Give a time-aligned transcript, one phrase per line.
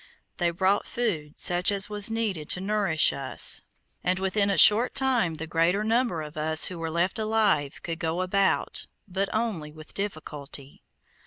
[0.37, 3.61] They brought food such as was needed to nourish us,
[4.03, 7.99] and within a short time the greater number of us who were left alive, could
[7.99, 10.81] go about, but only with difficulty.